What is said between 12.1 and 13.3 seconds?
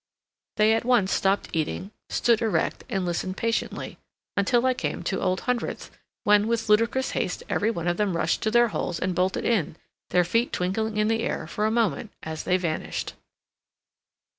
as they vanished.